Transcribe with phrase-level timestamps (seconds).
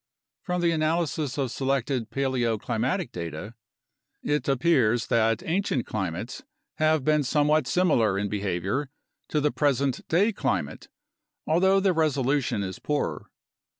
[0.41, 3.53] From the analysis of selected paleoclimatic data,
[4.23, 6.41] it appears that ancient climates
[6.77, 8.89] have been somewhat similar in behavior
[9.29, 10.87] to the present day climate,
[11.45, 13.29] although the resolution is poorer.